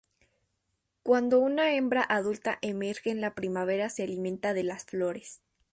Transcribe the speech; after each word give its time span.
Cuando 1.03 1.37
una 1.37 1.75
hembra 1.75 2.01
adulta 2.09 2.57
emerge 2.63 3.11
en 3.11 3.21
la 3.21 3.35
primavera 3.35 3.87
se 3.91 4.01
alimenta 4.01 4.55
de 4.55 4.63
las 4.63 4.83
flores. 4.83 5.43